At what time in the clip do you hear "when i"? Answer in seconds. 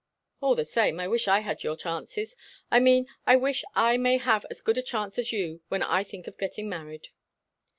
5.67-6.03